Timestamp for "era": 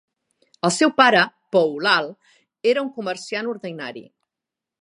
2.73-2.85